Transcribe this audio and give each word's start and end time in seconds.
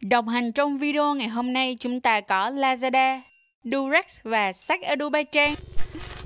Đồng 0.00 0.28
hành 0.28 0.52
trong 0.52 0.78
video 0.78 1.14
ngày 1.14 1.28
hôm 1.28 1.52
nay 1.52 1.76
chúng 1.80 2.00
ta 2.00 2.20
có 2.20 2.50
Lazada, 2.50 3.18
Durex 3.64 4.04
và 4.24 4.52
sách 4.52 4.82
Adobe 4.82 5.24
Trang. 5.24 5.54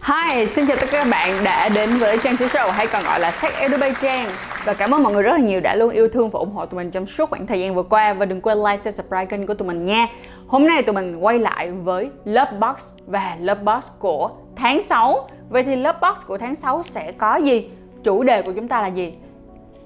Hi, 0.03 0.47
xin 0.47 0.67
chào 0.67 0.77
tất 0.77 0.87
cả 0.91 0.99
các 0.99 1.09
bạn 1.11 1.45
đã 1.45 1.69
đến 1.69 1.91
với 1.99 2.19
Trang 2.19 2.37
chủ 2.37 2.45
Show 2.45 2.71
hay 2.71 2.87
còn 2.87 3.05
gọi 3.05 3.21
là 3.21 3.33
sách 3.33 3.55
Adobe 3.55 3.93
Trang 4.03 4.31
Và 4.65 4.75
cảm 4.75 4.95
ơn 4.95 5.03
mọi 5.03 5.13
người 5.13 5.23
rất 5.23 5.33
là 5.33 5.39
nhiều 5.39 5.61
đã 5.61 5.75
luôn 5.75 5.91
yêu 5.91 6.09
thương 6.09 6.31
và 6.31 6.39
ủng 6.39 6.53
hộ 6.53 6.67
tụi 6.67 6.77
mình 6.77 6.91
trong 6.91 7.07
suốt 7.07 7.31
khoảng 7.31 7.47
thời 7.47 7.61
gian 7.61 7.75
vừa 7.75 7.83
qua 7.83 8.13
Và 8.13 8.25
đừng 8.27 8.41
quên 8.41 8.59
like, 8.59 8.77
share, 8.77 8.91
subscribe 8.91 9.27
kênh 9.27 9.47
của 9.47 9.55
tụi 9.55 9.69
mình 9.69 9.85
nha 9.85 10.07
Hôm 10.47 10.67
nay 10.67 10.83
tụi 10.83 10.95
mình 10.95 11.17
quay 11.17 11.39
lại 11.39 11.71
với 11.71 12.11
lớp 12.25 12.53
box 12.61 12.85
và 13.07 13.37
lớp 13.41 13.63
box 13.63 13.85
của 13.99 14.31
tháng 14.57 14.83
6 14.83 15.29
Vậy 15.49 15.63
thì 15.63 15.77
lớp 15.77 16.01
box 16.01 16.27
của 16.27 16.39
tháng 16.39 16.55
6 16.55 16.83
sẽ 16.83 17.13
có 17.13 17.37
gì? 17.37 17.71
Chủ 18.05 18.23
đề 18.23 18.43
của 18.43 18.53
chúng 18.53 18.69
ta 18.69 18.83
là 18.83 18.89
gì? 18.89 19.15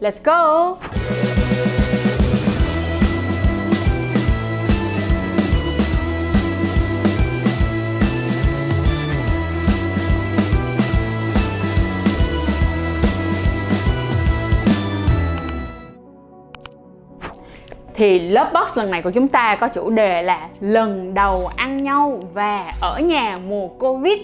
Let's 0.00 0.20
go! 0.24 0.76
Thì 17.94 18.18
lớp 18.18 18.52
box 18.54 18.78
lần 18.78 18.90
này 18.90 19.02
của 19.02 19.10
chúng 19.10 19.28
ta 19.28 19.56
có 19.56 19.68
chủ 19.68 19.90
đề 19.90 20.22
là 20.22 20.48
lần 20.60 21.14
đầu 21.14 21.50
ăn 21.56 21.82
nhau 21.82 22.22
và 22.32 22.72
ở 22.80 22.98
nhà 22.98 23.38
mùa 23.48 23.68
covid. 23.68 24.18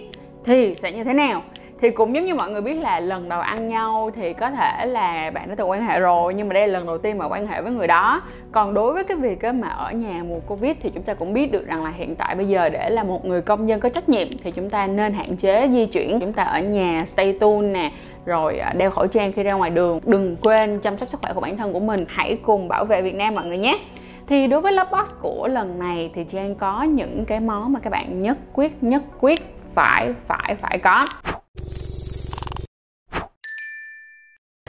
Thì 0.44 0.74
sẽ 0.74 0.92
như 0.92 1.04
thế 1.04 1.14
nào? 1.14 1.42
Thì 1.80 1.90
cũng 1.90 2.14
giống 2.14 2.24
như 2.24 2.34
mọi 2.34 2.50
người 2.50 2.60
biết 2.60 2.74
là 2.74 3.00
lần 3.00 3.28
đầu 3.28 3.40
ăn 3.40 3.68
nhau 3.68 4.10
thì 4.16 4.32
có 4.32 4.50
thể 4.50 4.86
là 4.86 5.30
bạn 5.30 5.48
đã 5.48 5.54
từng 5.54 5.70
quan 5.70 5.82
hệ 5.82 6.00
rồi, 6.00 6.34
nhưng 6.34 6.48
mà 6.48 6.54
đây 6.54 6.68
là 6.68 6.78
lần 6.78 6.86
đầu 6.86 6.98
tiên 6.98 7.18
mà 7.18 7.28
quan 7.28 7.46
hệ 7.46 7.62
với 7.62 7.72
người 7.72 7.86
đó. 7.86 8.22
Còn 8.52 8.74
đối 8.74 8.92
với 8.92 9.04
cái 9.04 9.16
việc 9.16 9.44
mà 9.54 9.68
ở 9.68 9.92
nhà 9.92 10.22
mùa 10.28 10.40
covid 10.46 10.76
thì 10.82 10.90
chúng 10.90 11.02
ta 11.02 11.14
cũng 11.14 11.32
biết 11.32 11.52
được 11.52 11.66
rằng 11.66 11.84
là 11.84 11.90
hiện 11.90 12.16
tại 12.16 12.34
bây 12.34 12.48
giờ 12.48 12.68
để 12.68 12.90
là 12.90 13.02
một 13.02 13.24
người 13.24 13.42
công 13.42 13.68
dân 13.68 13.80
có 13.80 13.88
trách 13.88 14.08
nhiệm 14.08 14.28
thì 14.44 14.50
chúng 14.50 14.70
ta 14.70 14.86
nên 14.86 15.12
hạn 15.12 15.36
chế 15.36 15.68
di 15.72 15.86
chuyển. 15.86 16.20
Chúng 16.20 16.32
ta 16.32 16.42
ở 16.42 16.60
nhà 16.60 17.04
stay 17.06 17.32
tune 17.32 17.68
nè, 17.68 17.92
rồi 18.24 18.58
à, 18.58 18.72
đeo 18.76 18.90
khẩu 18.90 19.06
trang 19.06 19.32
khi 19.32 19.42
ra 19.42 19.52
ngoài 19.52 19.70
đường. 19.70 20.00
Đừng 20.04 20.36
quên 20.36 20.80
chăm 20.80 20.98
sóc 20.98 21.08
sức 21.08 21.20
khỏe 21.20 21.32
của 21.32 21.40
bản 21.40 21.56
thân 21.56 21.72
của 21.72 21.80
mình. 21.80 22.04
Hãy 22.08 22.38
cùng 22.42 22.68
bảo 22.68 22.84
vệ 22.84 23.02
việt 23.02 23.14
nam 23.14 23.34
mọi 23.34 23.46
người 23.46 23.58
nhé. 23.58 23.78
Thì 24.26 24.46
đối 24.46 24.60
với 24.60 24.72
lớp 24.72 24.88
box 24.92 25.12
của 25.20 25.48
lần 25.48 25.78
này 25.78 26.10
thì 26.14 26.24
Trang 26.24 26.54
có 26.54 26.82
những 26.82 27.24
cái 27.24 27.40
món 27.40 27.72
mà 27.72 27.80
các 27.80 27.90
bạn 27.90 28.20
nhất 28.20 28.38
quyết 28.52 28.82
nhất 28.82 29.02
quyết 29.20 29.56
phải 29.74 30.08
phải 30.26 30.54
phải 30.54 30.78
có. 30.78 31.08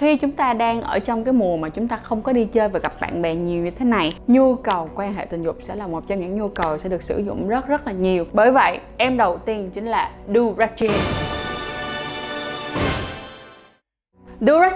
Khi 0.02 0.18
chúng 0.18 0.32
ta 0.32 0.54
đang 0.54 0.82
ở 0.82 1.00
trong 1.00 1.24
cái 1.24 1.34
mùa 1.34 1.58
mà 1.58 1.70
chúng 1.70 1.88
ta 1.88 1.98
không 2.04 2.22
có 2.22 2.34
đi 2.34 2.46
chơi 2.46 2.70
và 2.70 2.80
gặp 2.80 2.94
bạn 3.02 3.22
bè 3.22 3.36
nhiều 3.36 3.64
như 3.64 3.72
thế 3.72 3.86
này, 3.86 4.14
nhu 4.28 4.56
cầu 4.56 4.90
quan 4.96 5.14
hệ 5.14 5.26
tình 5.26 5.44
dục 5.44 5.58
sẽ 5.62 5.76
là 5.76 5.88
một 5.88 6.08
trong 6.08 6.20
những 6.20 6.36
nhu 6.36 6.48
cầu 6.48 6.78
sẽ 6.78 6.90
được 6.90 7.04
sử 7.04 7.24
dụng 7.26 7.48
rất 7.48 7.68
rất 7.68 7.88
là 7.88 7.94
nhiều. 7.94 8.26
Bởi 8.34 8.52
vậy, 8.52 8.80
em 8.98 9.18
đầu 9.18 9.38
tiên 9.38 9.70
chính 9.74 9.86
là 9.86 10.12
Duracell 10.28 10.96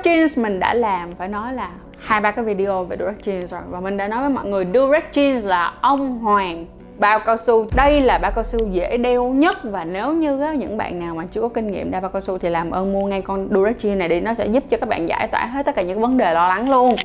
Jeans 0.03 0.41
mình 0.43 0.59
đã 0.59 0.73
làm, 0.73 1.15
phải 1.15 1.27
nói 1.27 1.53
là 1.53 1.71
hai 1.99 2.21
ba 2.21 2.31
cái 2.31 2.45
video 2.45 2.83
về 2.83 2.97
Duracell 2.99 3.45
rồi. 3.45 3.61
Và 3.69 3.79
mình 3.79 3.97
đã 3.97 4.07
nói 4.07 4.21
với 4.21 4.29
mọi 4.29 4.45
người 4.45 4.67
Duracell 4.73 5.47
là 5.47 5.73
ông 5.81 6.19
hoàng 6.19 6.65
bao 6.99 7.19
cao 7.19 7.37
su. 7.37 7.67
Đây 7.75 8.01
là 8.01 8.17
bao 8.17 8.31
cao 8.31 8.43
su 8.43 8.67
dễ 8.71 8.97
đeo 8.97 9.27
nhất 9.27 9.57
và 9.63 9.85
nếu 9.85 10.13
như 10.13 10.41
á, 10.41 10.53
những 10.53 10.77
bạn 10.77 10.99
nào 10.99 11.15
mà 11.15 11.25
chưa 11.31 11.41
có 11.41 11.49
kinh 11.49 11.71
nghiệm 11.71 11.91
đeo 11.91 12.01
bao 12.01 12.11
cao 12.11 12.21
su 12.21 12.37
thì 12.37 12.49
làm 12.49 12.71
ơn 12.71 12.93
mua 12.93 13.07
ngay 13.07 13.21
con 13.21 13.47
Duracell 13.51 13.95
này 13.95 14.09
đi. 14.09 14.19
Nó 14.19 14.33
sẽ 14.33 14.47
giúp 14.47 14.63
cho 14.69 14.77
các 14.77 14.89
bạn 14.89 15.09
giải 15.09 15.27
tỏa 15.27 15.45
hết 15.45 15.65
tất 15.65 15.75
cả 15.75 15.81
những 15.81 16.01
vấn 16.01 16.17
đề 16.17 16.33
lo 16.33 16.47
lắng 16.47 16.69
luôn. 16.69 16.95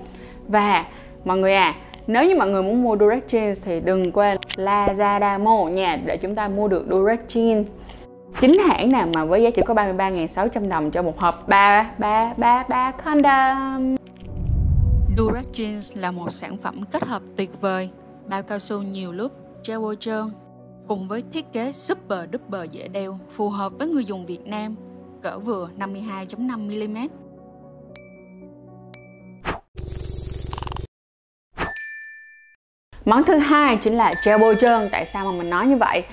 Và 0.48 0.84
mọi 1.24 1.38
người 1.38 1.54
à 1.54 1.74
nếu 2.06 2.28
như 2.28 2.36
mọi 2.36 2.48
người 2.48 2.62
muốn 2.62 2.82
mua 2.82 2.96
Duracell 2.96 3.52
thì 3.64 3.80
đừng 3.80 4.12
quên 4.12 4.38
Lazada 4.56 5.42
Mall 5.42 5.74
nha 5.74 5.98
để 6.04 6.16
chúng 6.16 6.34
ta 6.34 6.48
mua 6.48 6.68
được 6.68 6.86
Duracell 6.90 7.62
chính 8.40 8.58
hãng 8.58 8.92
nào 8.92 9.08
mà 9.14 9.24
với 9.24 9.42
giá 9.42 9.50
chỉ 9.50 9.62
có 9.62 9.74
33.600 9.74 10.68
đồng 10.68 10.90
cho 10.90 11.02
một 11.02 11.18
hộp? 11.18 11.48
3 11.48 11.90
3 11.98 12.34
3 12.36 12.64
3 12.68 12.90
condom. 12.90 13.96
Duracell 15.16 15.78
là 15.94 16.10
một 16.10 16.30
sản 16.30 16.56
phẩm 16.56 16.84
kết 16.92 17.04
hợp 17.04 17.22
tuyệt 17.36 17.60
vời. 17.60 17.90
Bao 18.26 18.42
cao 18.42 18.58
su 18.58 18.82
nhiều 18.82 19.12
lớp 19.12 19.28
treo 19.62 19.80
bôi 19.80 19.96
trơn 20.00 20.30
cùng 20.88 21.08
với 21.08 21.24
thiết 21.32 21.52
kế 21.52 21.72
super 21.72 22.18
duper 22.32 22.70
dễ 22.70 22.88
đeo, 22.88 23.18
phù 23.30 23.48
hợp 23.48 23.72
với 23.78 23.88
người 23.88 24.04
dùng 24.04 24.26
Việt 24.26 24.46
Nam, 24.46 24.76
cỡ 25.22 25.38
vừa 25.38 25.68
52.5mm. 25.78 27.08
Món 33.04 33.24
thứ 33.24 33.36
hai 33.36 33.76
chính 33.76 33.94
là 33.94 34.12
treo 34.24 34.38
bôi 34.38 34.56
trơn. 34.60 34.80
Tại 34.92 35.04
sao 35.06 35.24
mà 35.24 35.38
mình 35.38 35.50
nói 35.50 35.66
như 35.66 35.76
vậy? 35.76 36.04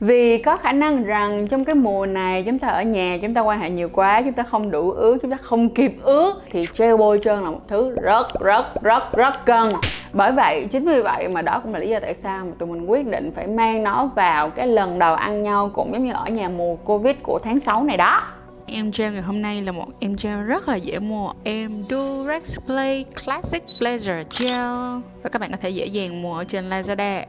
vì 0.00 0.38
có 0.38 0.56
khả 0.56 0.72
năng 0.72 1.04
rằng 1.04 1.48
trong 1.48 1.64
cái 1.64 1.74
mùa 1.74 2.06
này 2.06 2.42
chúng 2.46 2.58
ta 2.58 2.68
ở 2.68 2.82
nhà, 2.82 3.18
chúng 3.22 3.34
ta 3.34 3.40
quan 3.40 3.60
hệ 3.60 3.70
nhiều 3.70 3.88
quá, 3.92 4.22
chúng 4.22 4.32
ta 4.32 4.42
không 4.42 4.70
đủ 4.70 4.90
ướt 4.90 5.18
chúng 5.22 5.30
ta 5.30 5.36
không 5.42 5.68
kịp 5.68 5.92
ướt 6.02 6.32
thì 6.50 6.66
treo 6.74 6.96
bôi 6.96 7.20
trơn 7.22 7.44
là 7.44 7.50
một 7.50 7.60
thứ 7.68 7.94
rất 8.02 8.40
rất 8.40 8.82
rất 8.82 9.12
rất 9.12 9.46
cần 9.46 9.72
bởi 10.16 10.32
vậy 10.32 10.68
chính 10.70 10.86
vì 10.86 11.02
vậy 11.02 11.28
mà 11.28 11.42
đó 11.42 11.60
cũng 11.62 11.72
là 11.72 11.78
lý 11.78 11.88
do 11.88 12.00
tại 12.00 12.14
sao 12.14 12.44
mà 12.44 12.52
tụi 12.58 12.68
mình 12.68 12.86
quyết 12.86 13.06
định 13.06 13.32
phải 13.34 13.46
mang 13.46 13.84
nó 13.84 14.06
vào 14.06 14.50
cái 14.50 14.66
lần 14.66 14.98
đầu 14.98 15.14
ăn 15.14 15.42
nhau 15.42 15.70
cũng 15.74 15.92
giống 15.92 16.04
như 16.04 16.12
ở 16.12 16.26
nhà 16.28 16.48
mùa 16.48 16.76
covid 16.76 17.16
của 17.22 17.38
tháng 17.44 17.58
6 17.58 17.84
này 17.84 17.96
đó 17.96 18.22
Em 18.66 18.90
gel 18.96 19.12
ngày 19.12 19.22
hôm 19.22 19.42
nay 19.42 19.62
là 19.62 19.72
một 19.72 19.86
em 20.00 20.16
gel 20.22 20.42
rất 20.42 20.68
là 20.68 20.76
dễ 20.76 20.98
mua 20.98 21.32
Em 21.44 21.72
Durex 21.72 22.58
Play 22.66 23.04
Classic 23.24 23.62
Pleasure 23.78 24.24
Gel 24.38 25.00
Và 25.22 25.30
các 25.32 25.40
bạn 25.40 25.50
có 25.50 25.56
thể 25.60 25.70
dễ 25.70 25.86
dàng 25.86 26.22
mua 26.22 26.36
ở 26.36 26.44
trên 26.44 26.70
Lazada 26.70 27.22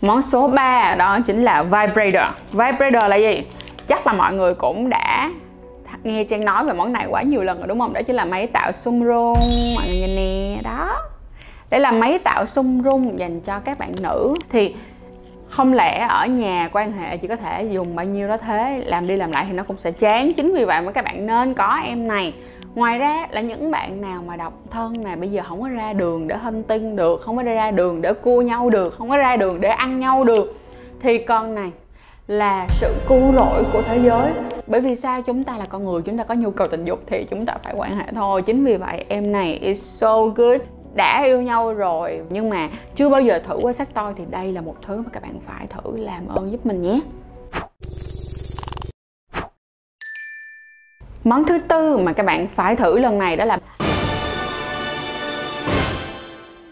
Món 0.00 0.22
số 0.22 0.48
3 0.48 0.94
đó 0.94 1.18
chính 1.26 1.42
là 1.42 1.62
vibrator. 1.62 2.36
Vibrator 2.52 3.10
là 3.10 3.16
gì? 3.16 3.42
Chắc 3.86 4.06
là 4.06 4.12
mọi 4.12 4.34
người 4.34 4.54
cũng 4.54 4.90
đã 4.90 5.30
nghe 6.02 6.24
Trang 6.24 6.44
nói 6.44 6.64
về 6.64 6.72
món 6.72 6.92
này 6.92 7.06
quá 7.10 7.22
nhiều 7.22 7.42
lần 7.42 7.58
rồi 7.58 7.68
đúng 7.68 7.80
không? 7.80 7.92
Đó 7.92 8.00
chính 8.02 8.16
là 8.16 8.24
máy 8.24 8.46
tạo 8.46 8.72
xung 8.72 9.04
rung, 9.04 9.34
mọi 9.76 9.84
người 9.86 9.96
nhìn 9.96 10.16
nè, 10.16 10.60
đó. 10.64 10.96
Đây 11.70 11.80
là 11.80 11.92
máy 11.92 12.18
tạo 12.18 12.46
xung 12.46 12.82
rung 12.84 13.18
dành 13.18 13.40
cho 13.40 13.58
các 13.58 13.78
bạn 13.78 13.92
nữ 14.02 14.34
thì 14.50 14.74
không 15.48 15.72
lẽ 15.72 16.06
ở 16.08 16.26
nhà 16.26 16.68
quan 16.72 16.92
hệ 16.92 17.16
chỉ 17.16 17.28
có 17.28 17.36
thể 17.36 17.64
dùng 17.64 17.96
bao 17.96 18.06
nhiêu 18.06 18.28
đó 18.28 18.36
thế 18.36 18.82
làm 18.86 19.06
đi 19.06 19.16
làm 19.16 19.32
lại 19.32 19.44
thì 19.48 19.52
nó 19.52 19.62
cũng 19.62 19.76
sẽ 19.76 19.90
chán 19.90 20.32
chính 20.34 20.54
vì 20.54 20.64
vậy 20.64 20.80
mà 20.80 20.92
các 20.92 21.04
bạn 21.04 21.26
nên 21.26 21.54
có 21.54 21.80
em 21.84 22.08
này 22.08 22.34
ngoài 22.74 22.98
ra 22.98 23.26
là 23.30 23.40
những 23.40 23.70
bạn 23.70 24.00
nào 24.00 24.22
mà 24.26 24.36
độc 24.36 24.52
thân 24.70 25.04
này 25.04 25.16
bây 25.16 25.30
giờ 25.30 25.42
không 25.48 25.62
có 25.62 25.68
ra 25.68 25.92
đường 25.92 26.28
để 26.28 26.36
hân 26.36 26.62
tinh 26.62 26.96
được, 26.96 27.20
không 27.20 27.36
có 27.36 27.42
ra 27.42 27.70
đường 27.70 28.02
để 28.02 28.12
cua 28.12 28.42
nhau 28.42 28.70
được, 28.70 28.94
không 28.94 29.10
có 29.10 29.16
ra 29.16 29.36
đường 29.36 29.60
để 29.60 29.68
ăn 29.68 30.00
nhau 30.00 30.24
được, 30.24 30.58
thì 31.02 31.18
con 31.18 31.54
này 31.54 31.70
là 32.30 32.66
sự 32.70 32.94
cứu 33.08 33.32
rỗi 33.32 33.64
của 33.72 33.82
thế 33.82 33.98
giới. 33.98 34.32
Bởi 34.66 34.80
vì 34.80 34.96
sao? 34.96 35.22
Chúng 35.22 35.44
ta 35.44 35.58
là 35.58 35.66
con 35.66 35.84
người, 35.84 36.02
chúng 36.02 36.18
ta 36.18 36.24
có 36.24 36.34
nhu 36.34 36.50
cầu 36.50 36.68
tình 36.68 36.84
dục 36.84 37.00
thì 37.06 37.26
chúng 37.30 37.46
ta 37.46 37.54
phải 37.64 37.74
quan 37.76 37.96
hệ 37.96 38.04
thôi. 38.14 38.42
Chính 38.42 38.64
vì 38.64 38.76
vậy, 38.76 39.04
em 39.08 39.32
này 39.32 39.54
is 39.54 40.00
so 40.00 40.22
good. 40.26 40.60
Đã 40.94 41.22
yêu 41.24 41.42
nhau 41.42 41.74
rồi, 41.74 42.20
nhưng 42.30 42.50
mà 42.50 42.68
chưa 42.94 43.08
bao 43.08 43.20
giờ 43.20 43.40
thử 43.48 43.56
qua 43.62 43.72
sắc 43.72 43.88
tôi 43.94 44.12
thì 44.16 44.24
đây 44.30 44.52
là 44.52 44.60
một 44.60 44.74
thứ 44.86 44.96
mà 44.96 45.10
các 45.12 45.22
bạn 45.22 45.40
phải 45.46 45.66
thử 45.66 45.96
làm 45.96 46.28
ơn 46.28 46.52
giúp 46.52 46.66
mình 46.66 46.82
nhé. 46.82 47.00
Món 51.24 51.44
thứ 51.44 51.58
tư 51.58 51.98
mà 51.98 52.12
các 52.12 52.26
bạn 52.26 52.46
phải 52.46 52.76
thử 52.76 52.98
lần 52.98 53.18
này 53.18 53.36
đó 53.36 53.44
là 53.44 53.58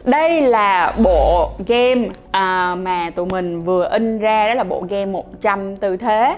đây 0.08 0.42
là 0.42 0.92
bộ 1.04 1.50
game 1.66 2.08
à, 2.30 2.74
mà 2.74 3.10
tụi 3.10 3.26
mình 3.26 3.60
vừa 3.60 3.88
in 3.88 4.18
ra 4.18 4.48
đó 4.48 4.54
là 4.54 4.64
bộ 4.64 4.84
game 4.88 5.06
100 5.06 5.76
tư 5.76 5.96
thế. 5.96 6.36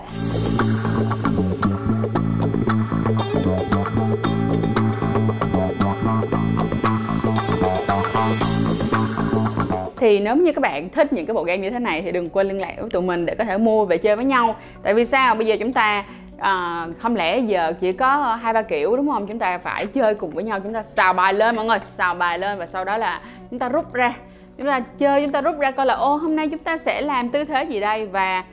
Thì 9.97 10.21
nếu 10.21 10.37
như 10.37 10.53
các 10.53 10.61
bạn 10.61 10.91
thích 10.91 11.13
những 11.13 11.27
cái 11.27 11.35
bộ 11.35 11.45
game 11.45 11.59
như 11.59 11.71
thế 11.71 11.79
này 11.79 12.03
thì 12.03 12.13
đừng 12.13 12.31
quên 12.31 12.49
liên 12.49 12.61
lạc 12.61 12.75
với 12.81 12.91
tụi 12.91 13.03
mình 13.03 13.27
để 13.27 13.35
có 13.35 13.45
thể 13.45 13.59
mua 13.59 13.85
về 13.85 13.99
chơi 13.99 14.17
với 14.17 14.25
nhau. 14.25 14.57
Tại 14.83 14.95
vì 14.95 15.05
sao? 15.05 15.35
Bây 15.35 15.47
giờ 15.47 15.57
chúng 15.61 15.73
ta 15.73 16.05
à, 16.41 16.87
không 16.99 17.17
lẽ 17.17 17.39
giờ 17.39 17.73
chỉ 17.81 17.93
có 17.93 18.39
hai 18.43 18.53
ba 18.53 18.63
kiểu 18.63 18.97
đúng 18.97 19.09
không? 19.11 19.27
Chúng 19.27 19.39
ta 19.39 19.59
phải 19.59 19.87
chơi 19.87 20.15
cùng 20.15 20.31
với 20.31 20.45
nhau 20.45 20.61
chúng 20.61 20.73
ta 20.73 20.83
xào 20.83 21.13
bài 21.13 21.35
lên 21.35 21.57
mọi 21.57 21.65
người 21.65 21.79
xào 21.79 22.15
bài 22.15 22.39
lên 22.39 22.59
và 22.59 22.67
sau 22.67 22.85
đó 22.85 22.97
là 22.97 23.21
chúng 23.51 23.59
ta 23.59 23.69
rút 23.69 23.93
ra. 23.93 24.15
Chúng 24.59 24.67
ta 24.67 24.81
chơi 24.81 25.23
chúng 25.23 25.33
ta 25.33 25.41
rút 25.41 25.59
ra 25.59 25.71
coi 25.71 25.87
là 25.87 25.95
ô 25.95 26.17
hôm 26.17 26.37
nay 26.37 26.49
chúng 26.49 26.59
ta 26.59 26.77
sẽ 26.77 27.01
làm 27.01 27.29
tư 27.29 27.45
thế 27.45 27.65
gì 27.65 27.81
đây? 27.81 28.07
Và 28.07 28.45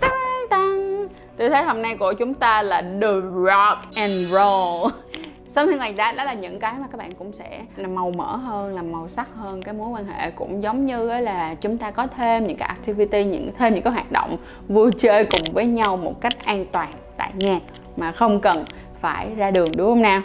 tăng 0.00 0.48
tăng 0.50 1.06
tư 1.36 1.48
thế 1.48 1.62
hôm 1.62 1.82
nay 1.82 1.96
của 1.96 2.12
chúng 2.12 2.34
ta 2.34 2.62
là 2.62 2.82
the 2.82 3.12
rock 3.44 3.94
and 3.96 4.12
roll. 4.12 4.92
Something 5.48 5.80
like 5.80 5.92
that 5.92 6.16
đó 6.16 6.24
là 6.24 6.32
những 6.32 6.60
cái 6.60 6.74
mà 6.80 6.86
các 6.92 6.98
bạn 6.98 7.14
cũng 7.14 7.32
sẽ 7.32 7.60
làm 7.76 7.94
màu 7.94 8.10
mỡ 8.10 8.36
hơn 8.36 8.74
làm 8.74 8.92
màu 8.92 9.08
sắc 9.08 9.28
hơn 9.36 9.62
cái 9.62 9.74
mối 9.74 9.88
quan 9.88 10.06
hệ 10.06 10.30
cũng 10.30 10.62
giống 10.62 10.86
như 10.86 11.20
là 11.20 11.54
chúng 11.54 11.78
ta 11.78 11.90
có 11.90 12.06
thêm 12.06 12.46
những 12.46 12.56
cái 12.56 12.68
activity 12.68 13.24
những 13.24 13.50
thêm 13.58 13.74
những 13.74 13.82
cái 13.82 13.92
hoạt 13.92 14.12
động 14.12 14.36
vui 14.68 14.90
chơi 14.98 15.24
cùng 15.24 15.54
với 15.54 15.66
nhau 15.66 15.96
một 15.96 16.20
cách 16.20 16.44
an 16.44 16.66
toàn 16.72 16.92
tại 17.18 17.32
nhà 17.34 17.60
mà 17.96 18.12
không 18.12 18.40
cần 18.40 18.64
phải 19.00 19.34
ra 19.36 19.50
đường 19.50 19.76
đúng 19.76 19.88
không 19.88 20.02
nào? 20.02 20.20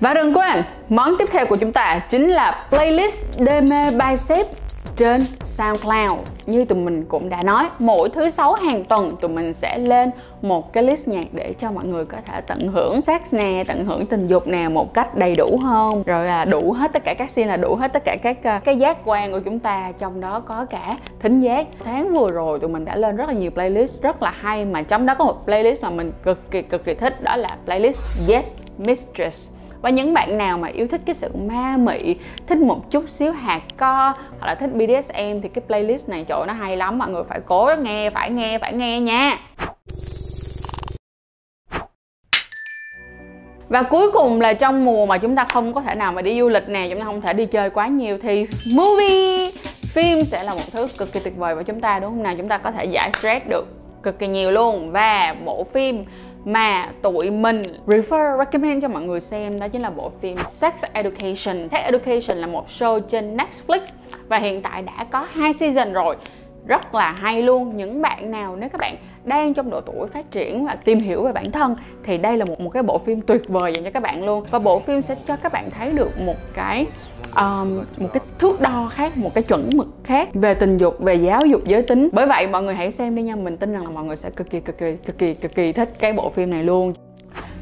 Và 0.00 0.14
đừng 0.14 0.34
quên, 0.36 0.62
món 0.88 1.14
tiếp 1.18 1.28
theo 1.32 1.46
của 1.46 1.56
chúng 1.56 1.72
ta 1.72 1.98
chính 2.08 2.30
là 2.30 2.66
playlist 2.70 3.40
đê 3.40 3.60
mê 3.60 3.90
bicep 3.90 4.61
trên 5.02 5.24
SoundCloud. 5.46 6.20
Như 6.46 6.64
tụi 6.64 6.78
mình 6.78 7.04
cũng 7.04 7.28
đã 7.28 7.42
nói, 7.42 7.68
mỗi 7.78 8.08
thứ 8.08 8.30
sáu 8.30 8.52
hàng 8.52 8.84
tuần 8.84 9.16
tụi 9.20 9.30
mình 9.30 9.52
sẽ 9.52 9.78
lên 9.78 10.10
một 10.42 10.72
cái 10.72 10.82
list 10.82 11.08
nhạc 11.08 11.26
để 11.32 11.54
cho 11.58 11.70
mọi 11.70 11.84
người 11.84 12.04
có 12.04 12.18
thể 12.26 12.40
tận 12.40 12.68
hưởng 12.68 13.02
sex 13.02 13.34
nè, 13.34 13.64
tận 13.68 13.84
hưởng 13.84 14.06
tình 14.06 14.26
dục 14.26 14.46
nè 14.46 14.68
một 14.68 14.94
cách 14.94 15.14
đầy 15.14 15.36
đủ 15.36 15.58
hơn 15.62 16.02
rồi 16.06 16.26
là 16.26 16.44
đủ 16.44 16.72
hết 16.72 16.92
tất 16.92 17.04
cả 17.04 17.14
các 17.14 17.30
scene, 17.30 17.48
là 17.48 17.56
đủ 17.56 17.74
hết 17.74 17.92
tất 17.92 18.04
cả 18.04 18.16
các 18.22 18.36
ờ, 18.42 18.58
cái 18.64 18.78
giác 18.78 18.98
quan 19.04 19.32
của 19.32 19.40
chúng 19.40 19.58
ta, 19.58 19.92
trong 19.98 20.20
đó 20.20 20.40
có 20.40 20.64
cả 20.64 20.96
thính 21.20 21.40
giác. 21.40 21.66
Tháng 21.84 22.12
vừa 22.12 22.28
rồi 22.28 22.58
tụi 22.58 22.70
mình 22.70 22.84
đã 22.84 22.96
lên 22.96 23.16
rất 23.16 23.28
là 23.28 23.34
nhiều 23.34 23.50
playlist 23.50 24.02
rất 24.02 24.22
là 24.22 24.30
hay, 24.30 24.64
mà 24.64 24.82
trong 24.82 25.06
đó 25.06 25.14
có 25.14 25.24
một 25.24 25.42
playlist 25.44 25.82
mà 25.82 25.90
mình 25.90 26.12
cực 26.22 26.50
kỳ 26.50 26.62
cực 26.62 26.84
kỳ 26.84 26.94
thích, 26.94 27.22
đó 27.22 27.36
là 27.36 27.56
playlist 27.64 28.00
Yes 28.28 28.54
Mistress 28.78 29.48
và 29.82 29.90
những 29.90 30.14
bạn 30.14 30.38
nào 30.38 30.58
mà 30.58 30.68
yêu 30.68 30.86
thích 30.88 31.00
cái 31.06 31.14
sự 31.14 31.30
ma 31.48 31.76
mị, 31.76 32.16
thích 32.46 32.58
một 32.58 32.90
chút 32.90 33.04
xíu 33.08 33.32
hạt 33.32 33.60
co 33.76 34.14
hoặc 34.40 34.46
là 34.46 34.54
thích 34.54 34.70
BDSM 34.74 35.40
thì 35.42 35.48
cái 35.54 35.62
playlist 35.66 36.08
này 36.08 36.24
chỗ 36.28 36.44
nó 36.46 36.52
hay 36.52 36.76
lắm, 36.76 36.98
mọi 36.98 37.10
người 37.10 37.22
phải 37.28 37.40
cố 37.46 37.70
nghe, 37.82 38.10
phải 38.10 38.30
nghe 38.30 38.58
phải 38.58 38.72
nghe 38.72 39.00
nha. 39.00 39.38
Và 43.68 43.82
cuối 43.82 44.10
cùng 44.12 44.40
là 44.40 44.54
trong 44.54 44.84
mùa 44.84 45.06
mà 45.06 45.18
chúng 45.18 45.36
ta 45.36 45.44
không 45.44 45.72
có 45.72 45.80
thể 45.80 45.94
nào 45.94 46.12
mà 46.12 46.22
đi 46.22 46.40
du 46.40 46.48
lịch 46.48 46.68
nè, 46.68 46.86
chúng 46.90 46.98
ta 46.98 47.04
không 47.04 47.20
thể 47.20 47.32
đi 47.32 47.46
chơi 47.46 47.70
quá 47.70 47.86
nhiều 47.86 48.18
thì 48.22 48.46
movie, 48.76 49.50
phim 49.94 50.24
sẽ 50.24 50.44
là 50.44 50.54
một 50.54 50.72
thứ 50.72 50.88
cực 50.98 51.12
kỳ 51.12 51.20
tuyệt 51.20 51.36
vời 51.36 51.54
với 51.54 51.64
chúng 51.64 51.80
ta, 51.80 51.98
đúng 51.98 52.10
không 52.10 52.22
nào? 52.22 52.34
Chúng 52.38 52.48
ta 52.48 52.58
có 52.58 52.70
thể 52.70 52.84
giải 52.84 53.10
stress 53.18 53.46
được 53.48 53.64
cực 54.02 54.18
kỳ 54.18 54.28
nhiều 54.28 54.50
luôn. 54.50 54.92
Và 54.92 55.34
bộ 55.44 55.64
phim 55.64 56.04
mà 56.44 56.88
tụi 57.02 57.30
mình 57.30 57.62
refer, 57.86 58.38
recommend 58.38 58.82
cho 58.82 58.88
mọi 58.88 59.02
người 59.02 59.20
xem 59.20 59.58
đó 59.58 59.68
chính 59.68 59.82
là 59.82 59.90
bộ 59.90 60.12
phim 60.20 60.36
Sex 60.36 60.72
Education. 60.92 61.68
Sex 61.70 61.84
Education 61.84 62.38
là 62.38 62.46
một 62.46 62.68
show 62.68 63.00
trên 63.00 63.36
Netflix 63.36 63.80
và 64.28 64.38
hiện 64.38 64.62
tại 64.62 64.82
đã 64.82 65.06
có 65.10 65.26
hai 65.32 65.52
season 65.52 65.92
rồi 65.92 66.16
rất 66.66 66.94
là 66.94 67.12
hay 67.12 67.42
luôn. 67.42 67.76
Những 67.76 68.02
bạn 68.02 68.30
nào 68.30 68.56
nếu 68.56 68.68
các 68.68 68.80
bạn 68.80 68.96
đang 69.24 69.54
trong 69.54 69.70
độ 69.70 69.80
tuổi 69.80 70.08
phát 70.08 70.30
triển 70.30 70.66
và 70.66 70.74
tìm 70.74 71.00
hiểu 71.00 71.24
về 71.24 71.32
bản 71.32 71.52
thân 71.52 71.76
thì 72.04 72.18
đây 72.18 72.36
là 72.36 72.44
một 72.44 72.60
một 72.60 72.70
cái 72.70 72.82
bộ 72.82 72.98
phim 72.98 73.20
tuyệt 73.20 73.42
vời 73.48 73.72
dành 73.74 73.84
cho 73.84 73.90
các 73.90 74.02
bạn 74.02 74.24
luôn. 74.24 74.44
Và 74.50 74.58
bộ 74.58 74.80
phim 74.80 75.02
sẽ 75.02 75.16
cho 75.26 75.36
các 75.36 75.52
bạn 75.52 75.70
thấy 75.70 75.92
được 75.92 76.20
một 76.20 76.36
cái 76.54 76.86
um, 77.36 77.76
một 77.96 78.08
cái 78.12 78.22
thước 78.38 78.60
đo 78.60 78.88
khác 78.92 79.16
một 79.16 79.34
cái 79.34 79.44
chuẩn 79.44 79.70
mực 79.74 79.86
khác 80.04 80.28
về 80.34 80.54
tình 80.54 80.76
dục 80.76 81.00
về 81.00 81.14
giáo 81.14 81.46
dục 81.46 81.64
giới 81.64 81.82
tính. 81.82 82.08
Bởi 82.12 82.26
vậy 82.26 82.46
mọi 82.46 82.62
người 82.62 82.74
hãy 82.74 82.92
xem 82.92 83.16
đi 83.16 83.22
nha. 83.22 83.36
Mình 83.36 83.56
tin 83.56 83.72
rằng 83.72 83.84
là 83.84 83.90
mọi 83.90 84.04
người 84.04 84.16
sẽ 84.16 84.30
cực 84.30 84.50
kỳ 84.50 84.60
cực 84.60 84.78
kỳ 84.78 84.96
cực 85.04 85.18
kỳ 85.18 85.34
cực 85.34 85.54
kỳ 85.54 85.72
thích 85.72 85.94
cái 85.98 86.12
bộ 86.12 86.30
phim 86.30 86.50
này 86.50 86.64
luôn. 86.64 86.94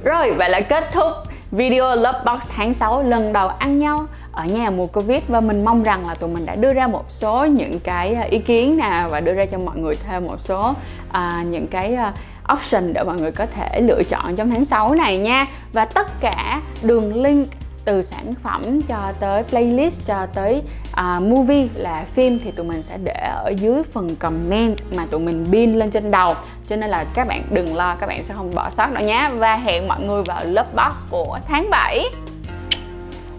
Rồi 0.05 0.33
vậy 0.39 0.51
là 0.51 0.61
kết 0.61 0.85
thúc 0.93 1.07
video 1.53 1.97
Lovebox 1.97 2.49
tháng 2.49 2.75
6 2.75 3.03
lần 3.03 3.33
đầu 3.33 3.49
ăn 3.49 3.79
nhau 3.79 4.07
ở 4.33 4.45
nhà 4.45 4.71
mùa 4.71 4.87
Covid 4.87 5.23
và 5.29 5.41
mình 5.41 5.65
mong 5.65 5.83
rằng 5.83 6.09
là 6.09 6.15
tụi 6.15 6.31
mình 6.31 6.47
đã 6.47 6.55
đưa 6.55 6.73
ra 6.73 6.87
một 6.87 7.05
số 7.09 7.45
những 7.45 7.81
cái 7.81 8.15
à, 8.15 8.23
ý 8.23 8.39
kiến 8.39 8.77
nào 8.77 9.09
và 9.09 9.21
đưa 9.21 9.35
ra 9.35 9.47
cho 9.47 9.59
mọi 9.59 9.77
người 9.77 9.95
thêm 9.95 10.27
một 10.27 10.41
số 10.41 10.75
uh, 11.11 11.47
những 11.47 11.67
cái 11.67 11.95
uh, 11.95 12.59
option 12.59 12.93
để 12.93 13.03
mọi 13.05 13.17
người 13.21 13.33
có 13.33 13.47
thể 13.47 13.81
lựa 13.81 14.03
chọn 14.03 14.37
trong 14.37 14.51
tháng 14.51 14.65
6 14.65 14.95
này 14.95 15.19
nha. 15.19 15.47
Và 15.73 15.85
tất 15.85 16.21
cả 16.21 16.61
đường 16.83 17.23
link 17.23 17.49
từ 17.85 18.03
sản 18.03 18.35
phẩm 18.43 18.81
cho 18.81 19.13
tới 19.21 19.43
playlist 19.43 20.07
cho 20.07 20.27
tới 20.35 20.63
uh, 20.91 21.23
movie 21.23 21.69
là 21.75 22.05
phim 22.15 22.39
thì 22.45 22.51
tụi 22.51 22.67
mình 22.67 22.83
sẽ 22.83 22.99
để 23.05 23.31
ở 23.45 23.53
dưới 23.57 23.83
phần 23.83 24.17
comment 24.17 24.77
mà 24.97 25.07
tụi 25.11 25.21
mình 25.21 25.47
pin 25.53 25.77
lên 25.77 25.91
trên 25.91 26.11
đầu 26.11 26.35
cho 26.69 26.77
nên 26.77 26.91
là 26.91 27.05
các 27.15 27.29
bạn 27.29 27.43
đừng 27.51 27.77
lo 27.77 27.95
các 27.95 28.07
bạn 28.07 28.25
sẽ 28.25 28.35
không 28.35 28.55
bỏ 28.55 28.71
sót 28.71 28.93
đâu 28.93 29.05
nhé 29.05 29.31
và 29.35 29.55
hẹn 29.55 29.89
mọi 29.89 30.01
người 30.01 30.23
vào 30.23 30.45
lớp 30.45 30.67
box 30.75 31.11
của 31.11 31.39
tháng 31.49 31.71
7 31.71 32.05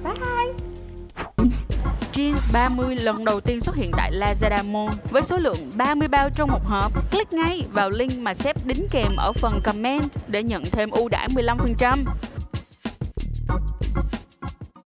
bye 0.04 0.14
Jeans 2.14 2.54
30 2.54 2.96
lần 2.96 3.26
đầu 3.26 3.40
tiên 3.40 3.62
xuất 3.62 3.76
hiện 3.76 3.92
tại 3.98 4.12
Lazada 4.12 4.72
Mall 4.72 4.90
với 5.12 5.22
số 5.24 5.38
lượng 5.38 5.72
30 5.76 6.08
bao 6.08 6.30
trong 6.30 6.50
một 6.50 6.66
hộp. 6.66 7.12
Click 7.12 7.34
ngay 7.34 7.64
vào 7.72 7.90
link 7.90 8.18
mà 8.18 8.34
sếp 8.34 8.66
đính 8.66 8.86
kèm 8.92 9.08
ở 9.18 9.32
phần 9.34 9.62
comment 9.64 10.04
để 10.28 10.44
nhận 10.44 10.64
thêm 10.72 10.92
ưu 10.92 11.10
đãi 11.10 11.28
15%. 11.28 11.98